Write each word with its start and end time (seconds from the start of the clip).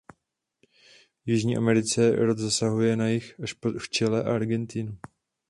V 1.25 1.29
Jižní 1.29 1.57
Americe 1.57 2.15
rod 2.15 2.37
zasahuje 2.37 2.95
na 2.95 3.07
jih 3.09 3.35
až 3.43 3.53
po 3.53 3.71
Chile 3.79 4.23
a 4.23 4.35
Argentinu. 4.35 4.97